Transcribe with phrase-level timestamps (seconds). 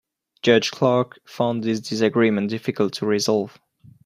[0.41, 3.59] Judge Clark found this disagreement difficult to resolve.